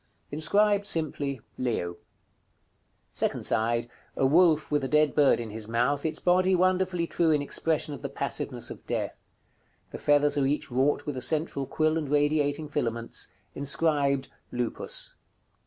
Inscribed 0.31 0.87
simply, 0.87 1.41
"LEO." 1.59 1.97
Second 3.13 3.45
side. 3.45 3.87
A 4.17 4.25
wolf 4.25 4.71
with 4.71 4.83
a 4.83 4.87
dead 4.87 5.13
bird 5.13 5.39
in 5.39 5.51
his 5.51 5.67
mouth, 5.67 6.07
its 6.07 6.17
body 6.17 6.55
wonderfully 6.55 7.05
true 7.05 7.29
in 7.29 7.39
expression 7.39 7.93
of 7.93 8.01
the 8.01 8.09
passiveness 8.09 8.71
of 8.71 8.83
death. 8.87 9.27
The 9.91 9.99
feathers 9.99 10.39
are 10.39 10.45
each 10.47 10.71
wrought 10.71 11.05
with 11.05 11.17
a 11.17 11.21
central 11.21 11.67
quill 11.67 11.99
and 11.99 12.09
radiating 12.09 12.67
filaments. 12.67 13.27
Inscribed 13.53 14.29
"LUPUS." 14.51 15.13